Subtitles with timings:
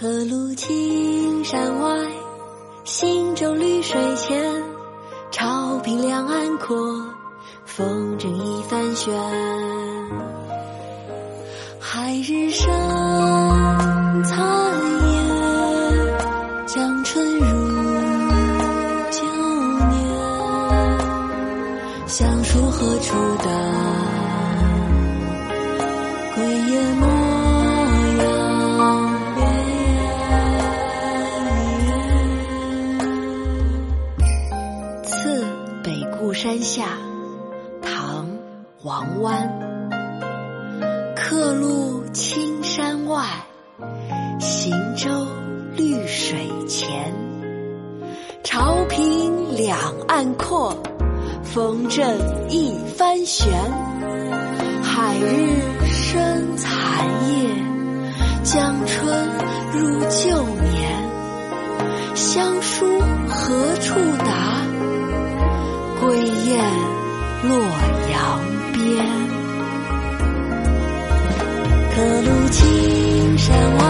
[0.00, 1.90] 客路青山外，
[2.84, 4.62] 行舟绿水前。
[5.32, 6.76] 潮平两岸阔，
[7.64, 9.12] 风筝一帆悬。
[11.80, 12.72] 海日生
[14.22, 14.38] 残
[15.02, 15.20] 夜，
[16.68, 17.44] 江春入
[19.10, 19.24] 旧
[19.88, 19.98] 年。
[22.06, 23.57] 乡书何处得？
[36.48, 36.96] 山下，
[37.82, 38.26] 唐·
[38.82, 39.46] 王湾。
[41.14, 43.22] 客路青山外，
[44.40, 45.10] 行舟
[45.76, 47.12] 绿水前。
[48.42, 50.74] 潮平两岸阔，
[51.42, 52.18] 风正
[52.48, 53.52] 一帆悬。
[54.82, 55.60] 海日
[66.28, 66.58] 雁
[67.42, 67.58] 洛
[68.12, 68.16] 阳
[68.72, 68.78] 边。
[71.94, 73.82] 客路青山外，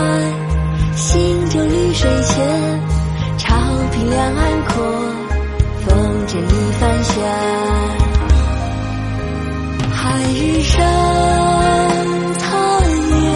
[0.96, 2.36] 行舟绿水前。
[3.38, 3.54] 潮
[3.92, 4.74] 平两岸阔，
[5.84, 5.86] 风
[6.26, 7.14] 筝一帆悬。
[9.90, 9.96] 海
[10.32, 10.74] 日生
[12.38, 12.46] 残
[13.20, 13.26] 夜，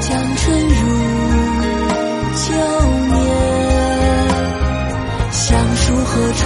[0.00, 0.74] 江春入
[2.34, 2.46] 旧
[3.08, 3.16] 年。
[5.30, 6.40] 乡书何处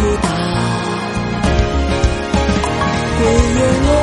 [3.55, 4.02] 有我。